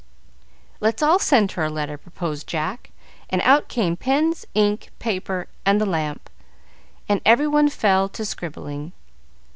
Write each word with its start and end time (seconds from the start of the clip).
"Let's 0.79 1.03
all 1.03 1.19
send 1.19 1.51
her 1.51 1.65
a 1.65 1.69
letter," 1.69 1.95
proposed 1.95 2.47
Jack, 2.47 2.89
and 3.29 3.39
out 3.43 3.67
came 3.67 3.95
pens, 3.95 4.47
ink, 4.55 4.89
paper, 4.97 5.47
and 5.63 5.79
the 5.79 5.85
lamp, 5.85 6.27
and 7.07 7.21
every 7.23 7.47
one 7.47 7.69
fell 7.69 8.09
to 8.09 8.25
scribbling. 8.25 8.93